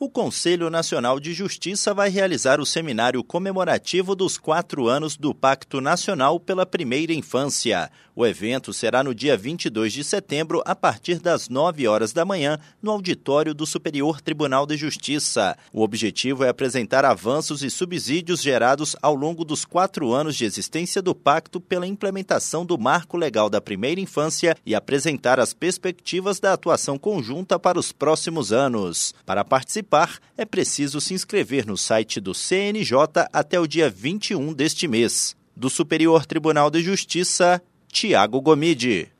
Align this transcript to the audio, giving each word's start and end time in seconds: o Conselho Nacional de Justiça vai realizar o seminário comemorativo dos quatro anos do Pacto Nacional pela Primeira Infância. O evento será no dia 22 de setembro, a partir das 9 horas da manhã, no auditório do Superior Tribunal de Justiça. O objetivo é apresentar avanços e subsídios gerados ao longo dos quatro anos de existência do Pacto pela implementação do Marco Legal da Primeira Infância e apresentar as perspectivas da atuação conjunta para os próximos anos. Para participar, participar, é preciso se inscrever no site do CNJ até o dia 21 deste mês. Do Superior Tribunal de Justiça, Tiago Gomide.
o 0.00 0.08
Conselho 0.08 0.70
Nacional 0.70 1.20
de 1.20 1.34
Justiça 1.34 1.92
vai 1.92 2.08
realizar 2.08 2.58
o 2.58 2.64
seminário 2.64 3.22
comemorativo 3.22 4.16
dos 4.16 4.38
quatro 4.38 4.88
anos 4.88 5.14
do 5.14 5.34
Pacto 5.34 5.78
Nacional 5.78 6.40
pela 6.40 6.64
Primeira 6.64 7.12
Infância. 7.12 7.90
O 8.16 8.26
evento 8.26 8.72
será 8.72 9.04
no 9.04 9.14
dia 9.14 9.36
22 9.36 9.92
de 9.92 10.02
setembro, 10.02 10.62
a 10.64 10.74
partir 10.74 11.18
das 11.18 11.50
9 11.50 11.86
horas 11.86 12.14
da 12.14 12.24
manhã, 12.24 12.58
no 12.82 12.90
auditório 12.90 13.52
do 13.52 13.66
Superior 13.66 14.22
Tribunal 14.22 14.66
de 14.66 14.74
Justiça. 14.74 15.56
O 15.70 15.82
objetivo 15.82 16.44
é 16.44 16.48
apresentar 16.48 17.04
avanços 17.04 17.62
e 17.62 17.70
subsídios 17.70 18.40
gerados 18.40 18.96
ao 19.02 19.14
longo 19.14 19.44
dos 19.44 19.66
quatro 19.66 20.12
anos 20.12 20.34
de 20.34 20.46
existência 20.46 21.02
do 21.02 21.14
Pacto 21.14 21.60
pela 21.60 21.86
implementação 21.86 22.64
do 22.64 22.78
Marco 22.78 23.18
Legal 23.18 23.50
da 23.50 23.60
Primeira 23.60 24.00
Infância 24.00 24.56
e 24.64 24.74
apresentar 24.74 25.38
as 25.38 25.52
perspectivas 25.52 26.40
da 26.40 26.54
atuação 26.54 26.98
conjunta 26.98 27.58
para 27.58 27.78
os 27.78 27.92
próximos 27.92 28.50
anos. 28.50 29.14
Para 29.26 29.44
participar, 29.44 29.89
participar, 29.90 30.20
é 30.36 30.44
preciso 30.44 31.00
se 31.00 31.12
inscrever 31.12 31.66
no 31.66 31.76
site 31.76 32.20
do 32.20 32.32
CNJ 32.32 32.94
até 33.32 33.58
o 33.58 33.66
dia 33.66 33.90
21 33.90 34.54
deste 34.54 34.86
mês. 34.86 35.36
Do 35.56 35.68
Superior 35.68 36.24
Tribunal 36.24 36.70
de 36.70 36.80
Justiça, 36.80 37.60
Tiago 37.88 38.40
Gomide. 38.40 39.08